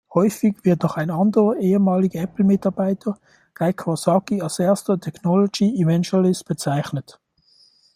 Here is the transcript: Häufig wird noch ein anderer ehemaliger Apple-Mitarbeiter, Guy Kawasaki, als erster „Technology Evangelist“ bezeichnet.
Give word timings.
Häufig 0.15 0.65
wird 0.65 0.81
noch 0.81 0.97
ein 0.97 1.11
anderer 1.11 1.57
ehemaliger 1.57 2.21
Apple-Mitarbeiter, 2.23 3.19
Guy 3.53 3.71
Kawasaki, 3.71 4.41
als 4.41 4.57
erster 4.57 4.99
„Technology 4.99 5.75
Evangelist“ 5.79 6.45
bezeichnet. 6.47 7.19